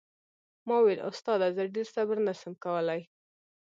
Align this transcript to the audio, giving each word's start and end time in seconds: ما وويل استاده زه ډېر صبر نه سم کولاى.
ما 0.67 0.75
وويل 0.79 0.99
استاده 1.09 1.47
زه 1.55 1.63
ډېر 1.75 1.87
صبر 1.95 2.17
نه 2.27 2.33
سم 2.41 2.53
کولاى. 2.63 3.01